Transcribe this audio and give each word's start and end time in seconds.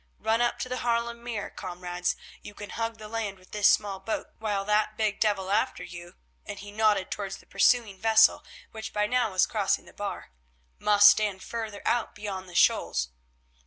Run 0.17 0.41
up 0.41 0.57
to 0.57 0.67
the 0.67 0.77
Haarlem 0.79 1.23
Mere, 1.23 1.51
comrades. 1.51 2.15
You 2.41 2.55
can 2.55 2.71
hug 2.71 2.97
the 2.97 3.07
land 3.07 3.37
with 3.37 3.51
this 3.51 3.67
small 3.67 3.99
boat, 3.99 4.29
while 4.39 4.65
that 4.65 4.97
big 4.97 5.19
devil 5.19 5.51
after 5.51 5.83
you," 5.83 6.15
and 6.43 6.57
he 6.57 6.71
nodded 6.71 7.11
towards 7.11 7.37
the 7.37 7.45
pursuing 7.45 7.99
vessel, 7.99 8.43
which 8.71 8.93
by 8.93 9.05
now 9.05 9.29
was 9.31 9.45
crossing 9.45 9.85
the 9.85 9.93
bar, 9.93 10.31
"must 10.79 11.07
stand 11.07 11.43
further 11.43 11.83
out 11.85 12.15
beyond 12.15 12.49
the 12.49 12.55
shoals. 12.55 13.09